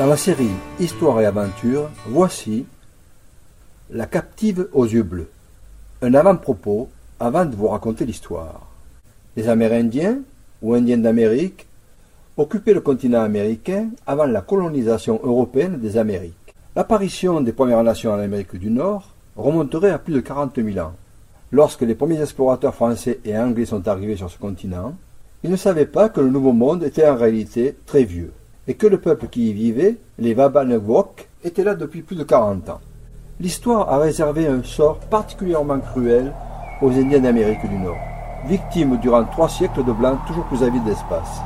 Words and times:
Dans 0.00 0.06
la 0.06 0.16
série 0.16 0.48
Histoire 0.78 1.20
et 1.20 1.26
aventure, 1.26 1.90
voici 2.06 2.64
La 3.90 4.06
captive 4.06 4.66
aux 4.72 4.86
yeux 4.86 5.02
bleus. 5.02 5.28
Un 6.00 6.14
avant-propos 6.14 6.88
avant 7.18 7.44
de 7.44 7.54
vous 7.54 7.68
raconter 7.68 8.06
l'histoire. 8.06 8.66
Les 9.36 9.50
Amérindiens, 9.50 10.20
ou 10.62 10.72
Indiens 10.72 10.96
d'Amérique, 10.96 11.66
occupaient 12.38 12.72
le 12.72 12.80
continent 12.80 13.20
américain 13.20 13.90
avant 14.06 14.24
la 14.24 14.40
colonisation 14.40 15.20
européenne 15.22 15.78
des 15.78 15.98
Amériques. 15.98 16.54
L'apparition 16.74 17.42
des 17.42 17.52
Premières 17.52 17.84
Nations 17.84 18.14
en 18.14 18.20
Amérique 18.20 18.56
du 18.56 18.70
Nord 18.70 19.06
remonterait 19.36 19.90
à 19.90 19.98
plus 19.98 20.14
de 20.14 20.20
40 20.20 20.56
000 20.56 20.78
ans. 20.78 20.94
Lorsque 21.52 21.82
les 21.82 21.94
premiers 21.94 22.22
explorateurs 22.22 22.74
français 22.74 23.20
et 23.26 23.36
anglais 23.36 23.66
sont 23.66 23.86
arrivés 23.86 24.16
sur 24.16 24.30
ce 24.30 24.38
continent, 24.38 24.94
ils 25.44 25.50
ne 25.50 25.56
savaient 25.56 25.84
pas 25.84 26.08
que 26.08 26.22
le 26.22 26.30
Nouveau 26.30 26.54
Monde 26.54 26.84
était 26.84 27.06
en 27.06 27.16
réalité 27.16 27.76
très 27.84 28.04
vieux, 28.04 28.32
et 28.70 28.74
que 28.74 28.86
le 28.86 29.00
peuple 29.00 29.26
qui 29.26 29.50
y 29.50 29.52
vivait, 29.52 29.96
les 30.20 30.32
Wabanewok, 30.32 31.28
était 31.42 31.64
là 31.64 31.74
depuis 31.74 32.02
plus 32.02 32.14
de 32.14 32.22
40 32.22 32.68
ans. 32.68 32.80
L'histoire 33.40 33.92
a 33.92 33.98
réservé 33.98 34.46
un 34.46 34.62
sort 34.62 35.00
particulièrement 35.00 35.80
cruel 35.80 36.32
aux 36.80 36.92
Indiens 36.92 37.18
d'Amérique 37.18 37.68
du 37.68 37.74
Nord, 37.74 37.98
victimes 38.46 38.96
durant 38.98 39.24
trois 39.24 39.48
siècles 39.48 39.84
de 39.84 39.90
blancs 39.90 40.20
toujours 40.28 40.44
plus 40.44 40.62
avides 40.62 40.84
d'espace. 40.84 41.40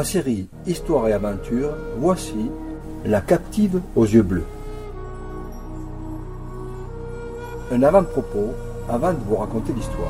La 0.00 0.04
série 0.04 0.48
Histoire 0.66 1.08
et 1.08 1.12
aventure, 1.12 1.76
voici 1.98 2.50
La 3.04 3.20
captive 3.20 3.82
aux 3.94 4.06
yeux 4.06 4.22
bleus. 4.22 4.46
Un 7.70 7.82
avant-propos 7.82 8.54
avant 8.88 9.12
de 9.12 9.18
vous 9.28 9.36
raconter 9.36 9.74
l'histoire. 9.74 10.08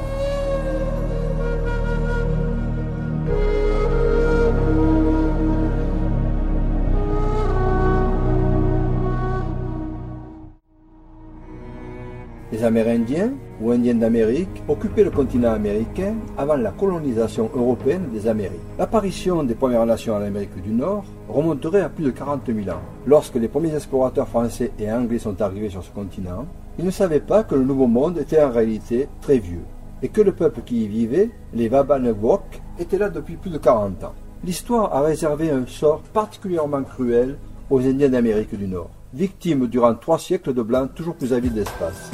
Les 12.53 12.63
Amérindiens, 12.63 13.33
ou 13.61 13.71
Indiens 13.71 13.95
d'Amérique, 13.95 14.63
occupaient 14.69 15.05
le 15.05 15.11
continent 15.11 15.53
américain 15.53 16.15
avant 16.39 16.57
la 16.57 16.71
colonisation 16.71 17.51
européenne 17.55 18.09
des 18.13 18.27
Amériques. 18.27 18.61
L'apparition 18.79 19.43
des 19.43 19.55
Premières 19.55 19.87
Nations 19.87 20.15
en 20.15 20.23
Amérique 20.23 20.63
du 20.63 20.71
Nord 20.71 21.05
remonterait 21.29 21.83
à 21.83 21.89
plus 21.89 22.05
de 22.05 22.11
40 22.11 22.43
000 22.47 22.59
ans. 22.71 22.81
Lorsque 23.07 23.37
les 23.37 23.49
premiers 23.49 23.75
explorateurs 23.75 24.29
français 24.29 24.73
et 24.79 24.91
anglais 24.91 25.19
sont 25.19 25.41
arrivés 25.43 25.71
sur 25.71 25.85
ce 25.85 25.91
continent, 25.91 26.47
ils 26.79 26.85
ne 26.85 26.91
savaient 26.91 27.21
pas 27.21 27.43
que 27.43 27.55
le 27.55 27.65
Nouveau 27.65 27.87
Monde 27.87 28.19
était 28.19 28.43
en 28.43 28.51
réalité 28.51 29.09
très 29.21 29.39
vieux, 29.39 29.65
et 30.03 30.09
que 30.09 30.23
le 30.23 30.33
peuple 30.33 30.63
qui 30.65 30.85
y 30.85 30.89
vivait, 30.89 31.31
les 31.53 31.69
Wabanewok, 31.69 32.63
était 32.79 32.99
là 32.99 33.11
depuis 33.11 33.37
plus 33.37 33.51
de 33.51 33.59
40 33.59 34.05
ans. 34.05 34.15
L'histoire 34.43 34.95
a 34.95 35.03
réservé 35.03 35.51
un 35.51 35.67
sort 35.67 36.01
particulièrement 36.15 36.83
cruel 36.83 37.37
aux 37.69 37.81
Indiens 37.81 38.09
d'Amérique 38.09 38.57
du 38.57 38.67
Nord, 38.67 38.91
victimes 39.13 39.67
durant 39.67 39.95
trois 39.95 40.19
siècles 40.19 40.55
de 40.55 40.63
blancs 40.63 40.95
toujours 40.95 41.15
plus 41.15 41.35
avides 41.35 41.55
d'espace. 41.55 42.11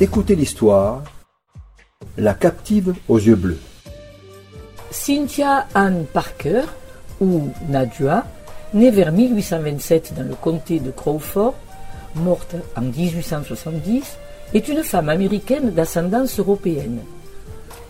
Écoutez 0.00 0.36
l'histoire 0.36 1.02
La 2.16 2.32
captive 2.32 2.94
aux 3.08 3.18
yeux 3.18 3.34
bleus. 3.34 3.58
Cynthia 4.92 5.66
Ann 5.74 6.04
Parker, 6.12 6.62
ou 7.20 7.48
Nadua, 7.68 8.24
née 8.74 8.92
vers 8.92 9.10
1827 9.10 10.14
dans 10.16 10.22
le 10.22 10.36
comté 10.36 10.78
de 10.78 10.92
Crawford, 10.92 11.56
morte 12.14 12.54
en 12.76 12.82
1870, 12.82 14.18
est 14.54 14.68
une 14.68 14.84
femme 14.84 15.08
américaine 15.08 15.72
d'ascendance 15.72 16.38
européenne. 16.38 17.00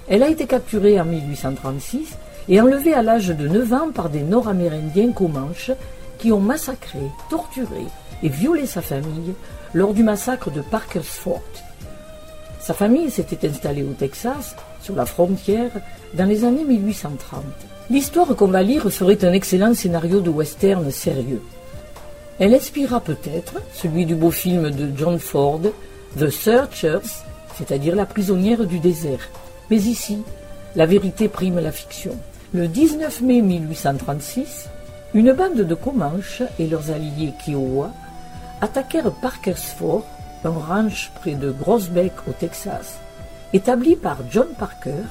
Elle 0.09 0.23
a 0.23 0.31
été 0.31 0.47
capturée 0.47 0.99
en 0.99 1.05
1836 1.05 2.17
et 2.49 2.59
enlevée 2.59 2.95
à 2.95 3.03
l'âge 3.03 3.29
de 3.29 3.47
9 3.47 3.73
ans 3.75 3.91
par 3.95 4.09
des 4.09 4.23
Nord-Amérindiens 4.23 5.13
Comanches 5.13 5.73
qui 6.17 6.33
ont 6.33 6.41
massacré, 6.41 7.01
torturé 7.29 7.85
et 8.23 8.31
violé 8.31 8.65
sa 8.65 8.81
famille 8.81 9.35
lors 9.75 9.93
du 9.93 10.03
massacre 10.03 10.51
de 10.51 10.63
Parker's 10.63 11.05
Fort. 11.05 11.43
Sa 12.69 12.75
famille 12.75 13.11
s'était 13.11 13.49
installée 13.49 13.83
au 13.83 13.95
Texas, 13.95 14.55
sur 14.83 14.95
la 14.95 15.07
frontière, 15.07 15.71
dans 16.13 16.27
les 16.27 16.45
années 16.45 16.65
1830. 16.65 17.43
L'histoire 17.89 18.37
qu'on 18.37 18.49
va 18.49 18.63
lire 18.63 18.93
serait 18.93 19.25
un 19.25 19.33
excellent 19.33 19.73
scénario 19.73 20.21
de 20.21 20.29
western 20.29 20.91
sérieux. 20.91 21.41
Elle 22.39 22.53
inspira 22.53 23.01
peut-être 23.01 23.55
celui 23.73 24.05
du 24.05 24.15
beau 24.15 24.31
film 24.31 24.69
de 24.71 24.91
John 24.95 25.19
Ford, 25.19 25.63
The 26.19 26.29
Searchers, 26.29 27.25
c'est-à-dire 27.57 27.97
la 27.97 28.05
prisonnière 28.05 28.67
du 28.67 28.81
désert. 28.81 29.31
Mais 29.71 29.79
ici, 29.79 30.19
la 30.77 30.85
vérité 30.85 31.29
prime 31.29 31.61
la 31.61 31.73
fiction. 31.73 32.19
Le 32.53 32.69
19 32.69 33.23
mai 33.23 33.41
1836, 33.41 34.69
une 35.15 35.33
bande 35.33 35.63
de 35.63 35.75
Comanches 35.75 36.43
et 36.59 36.67
leurs 36.67 36.91
alliés 36.91 37.33
Kiowa 37.43 37.93
attaquèrent 38.61 39.13
Parker's 39.23 39.73
Fort, 39.79 40.05
un 40.45 40.51
ranch 40.51 41.11
près 41.21 41.35
de 41.35 41.51
Grossbeck 41.51 42.13
au 42.29 42.33
Texas, 42.33 42.99
établi 43.53 43.97
par 43.97 44.19
John 44.31 44.49
Parker 44.59 45.05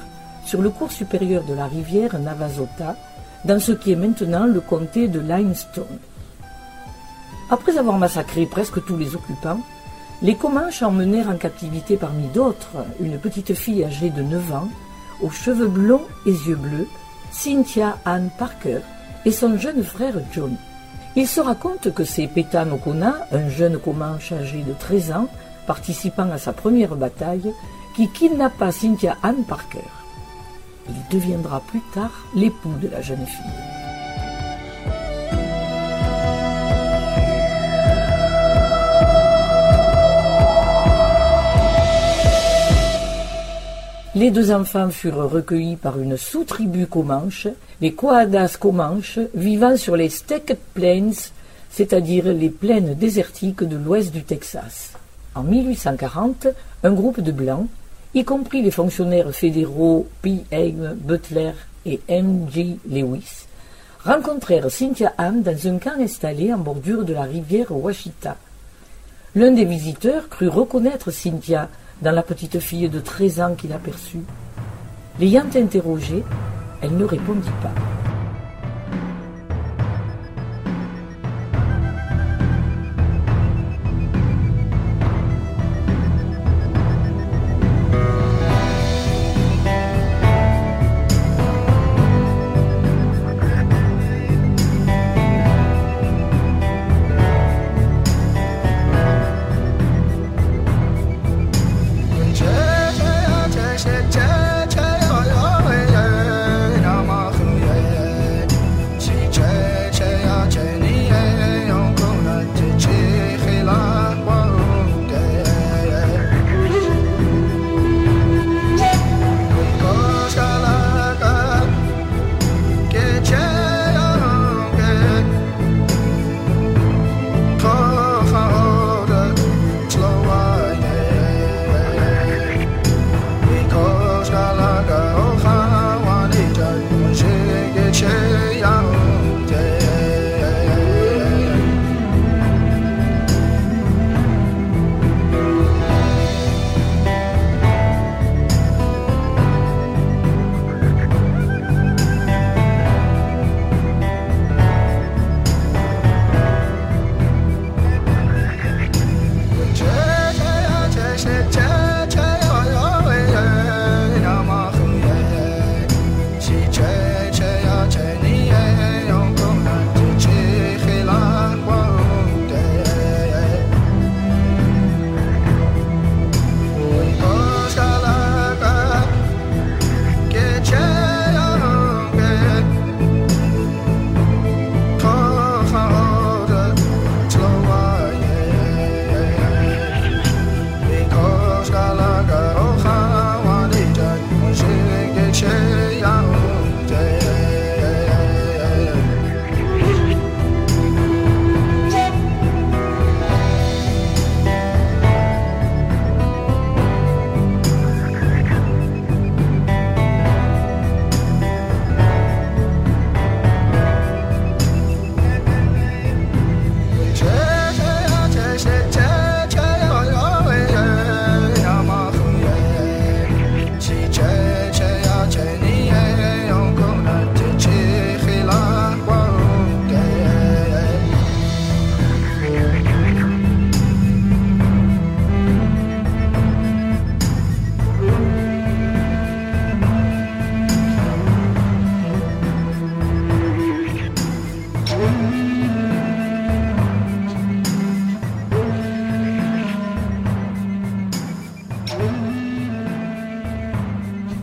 sur 0.44 0.62
le 0.62 0.70
cours 0.70 0.92
supérieur 0.92 1.44
de 1.44 1.54
la 1.54 1.66
rivière 1.66 2.18
Navasota, 2.18 2.96
dans 3.44 3.60
ce 3.60 3.72
qui 3.72 3.92
est 3.92 3.96
maintenant 3.96 4.46
le 4.46 4.60
comté 4.60 5.08
de 5.08 5.20
Limestone. 5.20 5.98
Après 7.50 7.78
avoir 7.78 7.98
massacré 7.98 8.46
presque 8.46 8.84
tous 8.84 8.96
les 8.96 9.14
occupants, 9.14 9.60
les 10.20 10.34
Comanches 10.34 10.82
emmenèrent 10.82 11.30
en 11.30 11.36
captivité 11.36 11.96
parmi 11.96 12.26
d'autres 12.28 12.84
une 13.00 13.18
petite 13.18 13.54
fille 13.54 13.84
âgée 13.84 14.10
de 14.10 14.22
9 14.22 14.54
ans, 14.54 14.68
aux 15.22 15.30
cheveux 15.30 15.68
blonds 15.68 16.06
et 16.26 16.30
yeux 16.30 16.56
bleus, 16.56 16.88
Cynthia 17.30 17.98
Ann 18.04 18.30
Parker, 18.38 18.80
et 19.24 19.30
son 19.30 19.56
jeune 19.58 19.82
frère 19.82 20.14
John. 20.32 20.56
Il 21.20 21.26
se 21.26 21.40
raconte 21.40 21.92
que 21.92 22.04
c'est 22.04 22.28
Petan 22.28 22.70
Okona, 22.70 23.26
un 23.32 23.48
jeune 23.48 23.80
Comanche 23.80 24.30
âgé 24.30 24.62
de 24.62 24.72
13 24.72 25.10
ans, 25.10 25.26
participant 25.66 26.30
à 26.30 26.38
sa 26.38 26.52
première 26.52 26.94
bataille, 26.94 27.52
qui 27.96 28.08
kidnappa 28.08 28.70
Cynthia 28.70 29.16
Ann 29.24 29.42
Parker. 29.42 29.90
Il 30.88 30.94
deviendra 31.10 31.60
plus 31.66 31.82
tard 31.92 32.12
l'époux 32.36 32.72
de 32.80 32.86
la 32.86 33.02
jeune 33.02 33.26
fille. 33.26 33.77
Les 44.18 44.32
deux 44.32 44.50
enfants 44.50 44.90
furent 44.90 45.30
recueillis 45.30 45.76
par 45.76 46.00
une 46.00 46.16
sous-tribu 46.16 46.88
comanche, 46.88 47.46
les 47.80 47.92
Coadas 47.92 48.56
comanches, 48.58 49.20
vivant 49.32 49.76
sur 49.76 49.94
les 49.94 50.08
Stecked 50.08 50.58
Plains, 50.74 51.30
c'est-à-dire 51.70 52.24
les 52.24 52.50
plaines 52.50 52.94
désertiques 52.94 53.62
de 53.62 53.76
l'ouest 53.76 54.12
du 54.12 54.24
Texas. 54.24 54.94
En 55.36 55.44
1840, 55.44 56.48
un 56.82 56.92
groupe 56.92 57.20
de 57.20 57.30
Blancs, 57.30 57.68
y 58.12 58.24
compris 58.24 58.60
les 58.60 58.72
fonctionnaires 58.72 59.32
fédéraux 59.32 60.08
P. 60.20 60.42
Haim 60.50 60.96
Butler 60.96 61.52
et 61.86 62.00
M. 62.08 62.48
G. 62.52 62.76
Lewis, 62.90 63.46
rencontrèrent 64.04 64.68
Cynthia 64.68 65.12
Ann 65.16 65.42
dans 65.42 65.68
un 65.68 65.78
camp 65.78 66.00
installé 66.00 66.52
en 66.52 66.58
bordure 66.58 67.04
de 67.04 67.12
la 67.12 67.22
rivière 67.22 67.70
Washita. 67.70 68.36
L'un 69.36 69.52
des 69.52 69.64
visiteurs 69.64 70.28
crut 70.28 70.50
reconnaître 70.50 71.12
Cynthia 71.12 71.68
dans 72.02 72.12
la 72.12 72.22
petite 72.22 72.60
fille 72.60 72.88
de 72.88 73.00
treize 73.00 73.40
ans 73.40 73.54
qu'il 73.54 73.72
aperçut. 73.72 74.24
L'ayant 75.18 75.46
interrogée, 75.54 76.22
elle 76.80 76.96
ne 76.96 77.04
répondit 77.04 77.50
pas. 77.62 77.97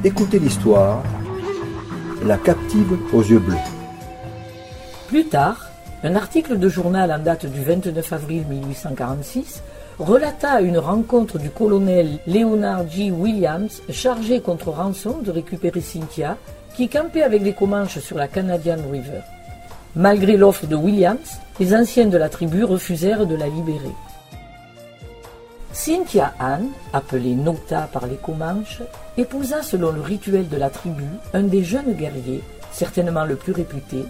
Écoutez 0.06 0.38
l'histoire, 0.38 1.02
la 2.24 2.38
captive 2.38 2.96
aux 3.12 3.24
yeux 3.24 3.40
bleus. 3.40 3.58
Plus 5.08 5.26
tard, 5.26 5.72
un 6.04 6.16
article 6.16 6.60
de 6.60 6.70
journal 6.70 7.12
en 7.12 7.18
date 7.18 7.48
du 7.48 7.64
29 7.64 8.14
avril 8.14 8.46
1846 8.48 9.64
relata 9.98 10.62
une 10.62 10.78
rencontre 10.78 11.40
du 11.40 11.50
colonel 11.50 12.20
Leonard 12.28 12.88
G. 12.88 13.10
Williams 13.10 13.82
chargé 13.90 14.42
contre 14.42 14.70
rançon 14.70 15.22
de 15.24 15.32
récupérer 15.32 15.82
Cynthia 15.82 16.38
qui 16.76 16.88
campait 16.88 17.24
avec 17.24 17.42
les 17.42 17.54
Comanches 17.54 17.98
sur 17.98 18.18
la 18.18 18.28
Canadian 18.28 18.78
River. 18.92 19.22
Malgré 19.96 20.38
l'offre 20.38 20.68
de 20.68 20.76
Williams, 20.76 21.40
les 21.60 21.74
anciens 21.74 22.06
de 22.06 22.18
la 22.20 22.30
tribu 22.30 22.64
refusèrent 22.64 23.26
de 23.26 23.36
la 23.36 23.48
libérer. 23.48 23.96
Cynthia 25.76 26.34
Anne, 26.40 26.70
appelée 26.94 27.36
Nota 27.36 27.90
par 27.92 28.08
les 28.08 28.16
Comanches, 28.16 28.82
épousa 29.18 29.62
selon 29.62 29.92
le 29.92 30.00
rituel 30.00 30.48
de 30.48 30.56
la 30.56 30.70
tribu 30.70 31.04
un 31.34 31.44
des 31.44 31.66
jeunes 31.66 31.94
guerriers, 31.94 32.42
certainement 32.72 33.26
le 33.26 33.36
plus 33.36 33.52
réputé, 33.52 34.06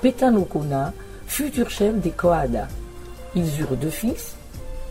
Petanokona, 0.00 0.94
futur 1.26 1.68
chef 1.68 1.94
des 1.96 2.10
Coada. 2.10 2.68
Ils 3.36 3.60
eurent 3.60 3.76
deux 3.76 3.90
fils, 3.90 4.34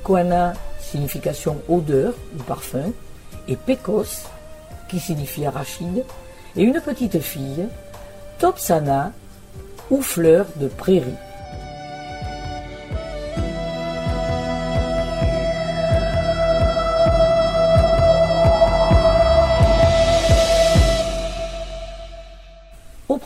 Koana, 0.03 0.53
signification 0.79 1.57
odeur 1.67 2.13
ou 2.37 2.43
parfum, 2.43 2.91
et 3.47 3.55
Pekos, 3.55 4.27
qui 4.87 4.99
signifie 4.99 5.47
arachide, 5.47 6.05
et 6.55 6.61
une 6.61 6.79
petite 6.79 7.19
fille, 7.21 7.67
Topsana, 8.37 9.13
ou 9.89 10.03
fleur 10.03 10.45
de 10.57 10.67
prairie. 10.67 11.17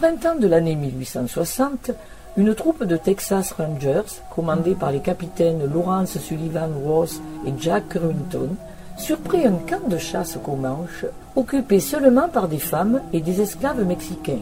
Printemps 0.04 0.36
de 0.36 0.48
l'année 0.48 0.76
1860, 0.76 1.92
une 2.36 2.54
troupe 2.54 2.84
de 2.84 2.98
Texas 2.98 3.54
Rangers, 3.54 4.20
commandée 4.36 4.76
par 4.76 4.92
les 4.92 5.00
capitaines 5.00 5.64
Lawrence 5.74 6.20
Sullivan 6.20 6.72
Ross 6.86 7.22
et 7.48 7.54
Jack 7.58 7.88
Currington, 7.88 8.50
surprit 8.98 9.48
un 9.48 9.60
camp 9.66 9.88
de 9.88 9.98
chasse 9.98 10.38
Comanche, 10.44 11.06
occupé 11.38 11.80
seulement 11.80 12.28
par 12.28 12.50
des 12.50 12.58
femmes 12.58 13.00
et 13.14 13.22
des 13.22 13.40
esclaves 13.40 13.86
mexicains. 13.86 14.42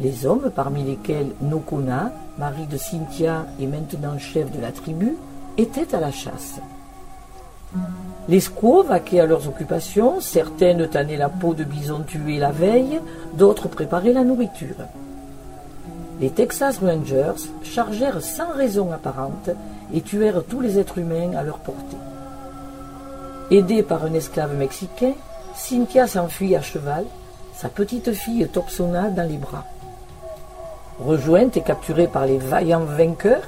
Les 0.00 0.26
hommes, 0.26 0.50
parmi 0.52 0.82
lesquels 0.82 1.30
Nokona, 1.42 2.10
mari 2.36 2.66
de 2.66 2.76
Cynthia 2.76 3.46
et 3.60 3.68
maintenant 3.68 4.18
chef 4.18 4.50
de 4.50 4.60
la 4.60 4.72
tribu, 4.72 5.16
étaient 5.56 5.94
à 5.94 6.00
la 6.00 6.10
chasse. 6.10 6.58
Les 8.28 8.40
squaws 8.40 8.82
vaquaient 8.82 9.20
à 9.20 9.26
leurs 9.26 9.46
occupations, 9.46 10.20
certaines 10.20 10.88
tannaient 10.88 11.16
la 11.16 11.28
peau 11.28 11.54
de 11.54 11.62
bison 11.62 12.00
tué 12.00 12.38
la 12.38 12.50
veille, 12.50 13.00
d'autres 13.34 13.68
préparaient 13.68 14.12
la 14.12 14.24
nourriture. 14.24 14.74
Les 16.20 16.30
Texas 16.30 16.78
Rangers 16.78 17.50
chargèrent 17.62 18.22
sans 18.22 18.50
raison 18.52 18.90
apparente 18.90 19.50
et 19.94 20.00
tuèrent 20.00 20.42
tous 20.44 20.60
les 20.60 20.78
êtres 20.78 20.98
humains 20.98 21.36
à 21.36 21.44
leur 21.44 21.58
portée. 21.58 21.96
Aidée 23.50 23.84
par 23.84 24.04
un 24.04 24.14
esclave 24.14 24.56
mexicain, 24.56 25.12
Cynthia 25.54 26.08
s'enfuit 26.08 26.56
à 26.56 26.62
cheval, 26.62 27.04
sa 27.54 27.68
petite 27.68 28.12
fille 28.12 28.48
Topsona 28.48 29.10
dans 29.10 29.28
les 29.28 29.36
bras. 29.36 29.64
Rejointe 30.98 31.56
et 31.56 31.60
capturée 31.60 32.08
par 32.08 32.26
les 32.26 32.38
vaillants 32.38 32.84
vainqueurs, 32.84 33.46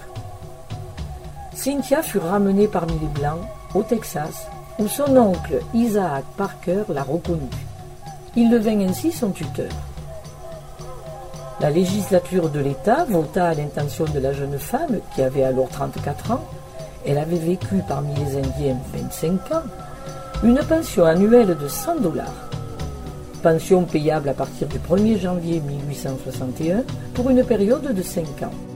Cynthia 1.53 2.03
fut 2.03 2.19
ramenée 2.19 2.69
parmi 2.69 2.93
les 3.01 3.21
Blancs 3.21 3.41
au 3.75 3.83
Texas, 3.83 4.47
où 4.79 4.87
son 4.87 5.17
oncle 5.17 5.61
Isaac 5.75 6.25
Parker 6.37 6.83
la 6.89 7.03
reconnut. 7.03 7.49
Il 8.37 8.51
devint 8.51 8.81
ainsi 8.81 9.13
son 9.13 9.31
tuteur. 9.31 9.73
La 11.61 11.71
législature 11.71 12.51
de 12.51 12.61
l'État 12.61 13.05
vota 13.05 13.49
à 13.49 13.55
l'intention 13.55 14.05
de 14.05 14.21
la 14.21 14.33
jeune 14.33 14.59
femme, 14.59 15.01
qui 15.15 15.23
avait 15.23 15.45
alors 15.45 15.69
34 15.69 16.31
ans, 16.33 16.45
elle 17.07 17.19
avait 17.19 17.37
vécu 17.37 17.83
parmi 17.89 18.15
les 18.15 18.39
Indiens 18.39 18.77
25 18.95 19.53
ans, 19.53 19.63
une 20.45 20.61
pension 20.61 21.05
annuelle 21.05 21.57
de 21.57 21.69
100 21.69 22.01
dollars 22.01 22.49
pension 23.39 23.85
payable 23.85 24.29
à 24.29 24.35
partir 24.35 24.69
du 24.69 24.79
1er 24.79 25.19
janvier 25.19 25.61
1861 25.61 26.83
pour 27.15 27.31
une 27.31 27.45
période 27.45 27.95
de 27.95 28.03
5 28.03 28.25
ans. 28.43 28.68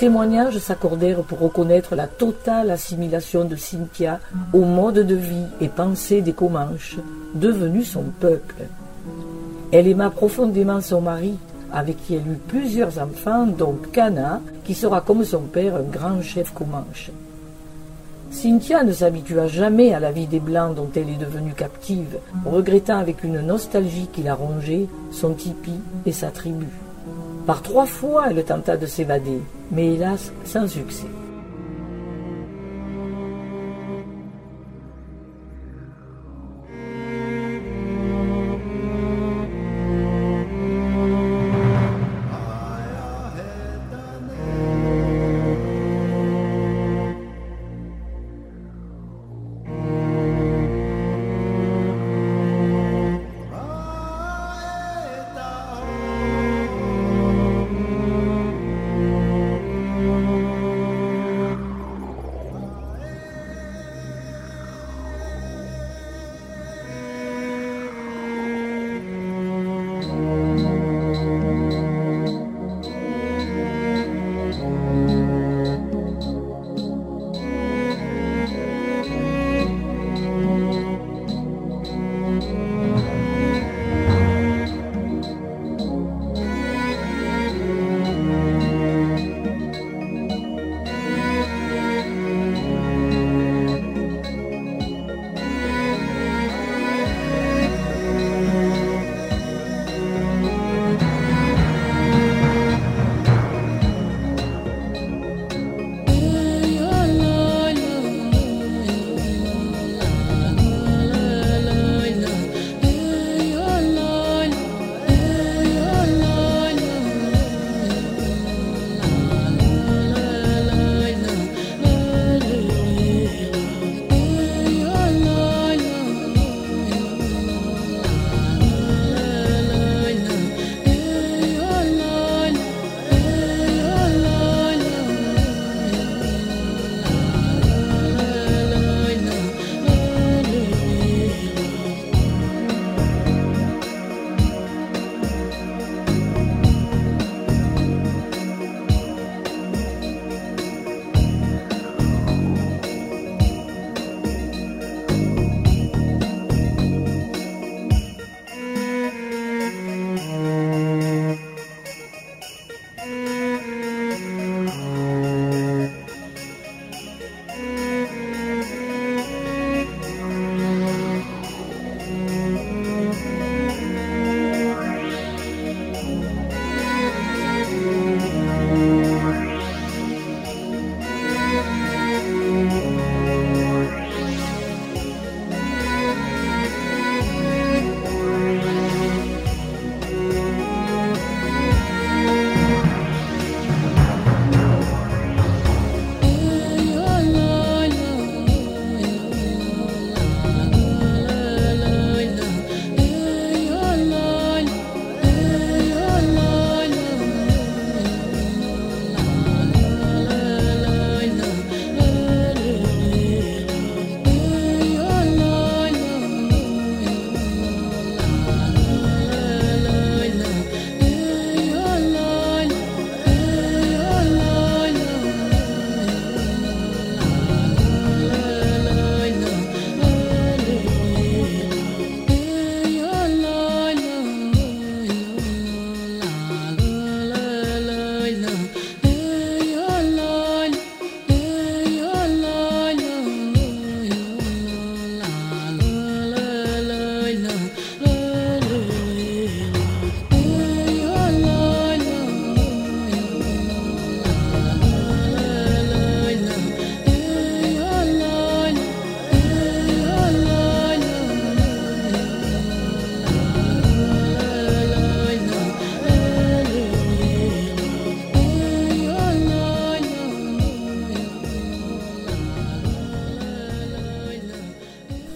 Témoignages 0.00 0.56
s'accordèrent 0.56 1.20
pour 1.24 1.40
reconnaître 1.40 1.94
la 1.94 2.06
totale 2.06 2.70
assimilation 2.70 3.44
de 3.44 3.54
Cynthia 3.54 4.18
au 4.54 4.64
mode 4.64 5.00
de 5.00 5.14
vie 5.14 5.44
et 5.60 5.68
pensée 5.68 6.22
des 6.22 6.32
Comanches, 6.32 6.96
devenu 7.34 7.84
son 7.84 8.04
peuple. 8.18 8.62
Elle 9.72 9.88
aima 9.88 10.08
profondément 10.08 10.80
son 10.80 11.02
mari, 11.02 11.34
avec 11.70 11.98
qui 11.98 12.14
elle 12.14 12.26
eut 12.26 12.40
plusieurs 12.48 12.98
enfants, 12.98 13.46
dont 13.46 13.76
Cana, 13.92 14.40
qui 14.64 14.72
sera 14.72 15.02
comme 15.02 15.22
son 15.22 15.42
père 15.42 15.76
un 15.76 15.82
grand 15.82 16.22
chef 16.22 16.54
Comanche. 16.54 17.10
Cynthia 18.30 18.82
ne 18.84 18.92
s'habitua 18.92 19.48
jamais 19.48 19.92
à 19.92 20.00
la 20.00 20.12
vie 20.12 20.26
des 20.26 20.40
Blancs 20.40 20.74
dont 20.74 20.88
elle 20.96 21.10
est 21.10 21.18
devenue 21.18 21.52
captive, 21.52 22.16
regrettant 22.46 22.96
avec 22.96 23.22
une 23.22 23.42
nostalgie 23.42 24.08
qui 24.10 24.22
la 24.22 24.34
rongeait 24.34 24.86
son 25.12 25.34
tipi 25.34 25.74
et 26.06 26.12
sa 26.12 26.30
tribu. 26.30 26.68
Par 27.50 27.62
trois 27.62 27.84
fois, 27.84 28.26
elle 28.30 28.44
tenta 28.44 28.76
de 28.76 28.86
s'évader, 28.86 29.40
mais 29.72 29.94
hélas 29.94 30.30
sans 30.44 30.68
succès. 30.68 31.08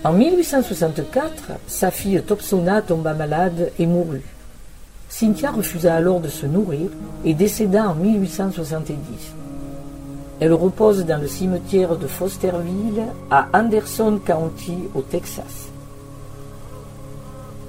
En 0.04 0.12
1864, 0.12 1.52
sa 1.66 1.90
fille 1.90 2.20
Topsona 2.20 2.82
tomba 2.82 3.14
malade 3.14 3.72
et 3.78 3.86
mourut. 3.86 4.22
Cynthia 5.08 5.50
refusa 5.50 5.94
alors 5.94 6.20
de 6.20 6.28
se 6.28 6.44
nourrir 6.44 6.90
et 7.24 7.32
décéda 7.32 7.88
en 7.88 7.94
1870. 7.94 8.98
Elle 10.40 10.52
repose 10.52 11.06
dans 11.06 11.18
le 11.18 11.26
cimetière 11.26 11.96
de 11.96 12.06
Fosterville 12.06 13.06
à 13.30 13.48
Anderson 13.54 14.20
County 14.22 14.76
au 14.94 15.00
Texas. 15.00 15.70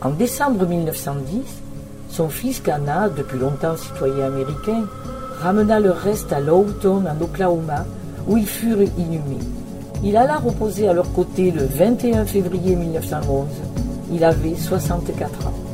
En 0.01 0.09
décembre 0.09 0.67
1910, 0.67 1.41
son 2.09 2.27
fils 2.27 2.59
Cana, 2.59 3.07
depuis 3.07 3.39
longtemps 3.39 3.77
citoyen 3.77 4.25
américain, 4.25 4.83
ramena 5.39 5.79
le 5.79 5.91
reste 5.91 6.33
à 6.33 6.41
Lawton 6.41 7.05
en 7.07 7.23
Oklahoma 7.23 7.85
où 8.27 8.35
ils 8.35 8.45
furent 8.45 8.81
inhumés. 8.97 9.54
Il 10.03 10.17
alla 10.17 10.37
reposer 10.37 10.87
à 10.87 10.93
leur 10.93 11.11
côté 11.13 11.51
le 11.51 11.65
21 11.65 12.25
février 12.25 12.75
1911. 12.75 13.47
Il 14.11 14.23
avait 14.23 14.55
64 14.55 15.47
ans. 15.47 15.64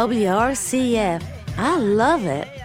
WRCF. 0.00 1.22
I 1.58 1.76
love 1.76 2.24
it. 2.24 2.59